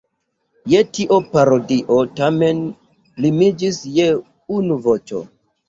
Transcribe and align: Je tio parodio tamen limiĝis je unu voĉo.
Je 0.71 0.79
tio 0.97 1.19
parodio 1.35 1.99
tamen 2.21 2.65
limiĝis 3.27 3.81
je 4.01 4.11
unu 4.59 4.83
voĉo. 4.91 5.25